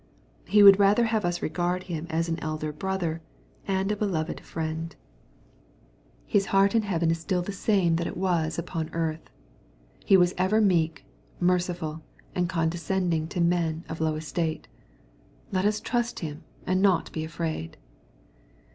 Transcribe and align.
(H« 0.47 0.63
would 0.63 0.77
have 0.77 0.99
us 0.99 1.13
rather 1.39 1.45
regard 1.45 1.83
Him 1.83 2.07
as 2.09 2.27
an 2.27 2.39
elder 2.39 2.71
Brother, 2.73 3.21
and 3.67 3.91
a 3.91 3.95
beloved 3.95 4.39
Friend,'; 4.39 4.95
His 6.25 6.47
heart 6.47 6.73
in 6.73 6.81
heaven 6.81 7.11
is 7.11 7.19
stiU 7.23 7.45
the 7.45 7.51
868 7.51 7.51
SXPOBITORT 7.51 7.65
THOUGET& 7.67 7.83
flame 7.83 7.95
that 7.97 8.07
it 8.07 8.17
was 8.17 8.57
upon 8.57 8.89
earth. 8.93 9.29
He 10.03 10.15
is 10.15 10.33
ever 10.39 10.59
meek^ 10.59 11.01
meicifal, 11.39 12.01
and 12.33 12.49
condescending 12.49 13.27
to 13.27 13.41
men 13.41 13.85
of 13.87 14.01
low 14.01 14.15
estate. 14.15 14.67
Ctjet 15.53 15.65
ns 15.67 15.79
trust 15.79 16.21
Him 16.21 16.45
and 16.65 16.81
not 16.81 17.11
be 17.11 17.23
afraid. 17.23 17.77